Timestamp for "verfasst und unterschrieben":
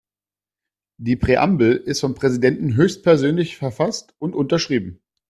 3.57-5.03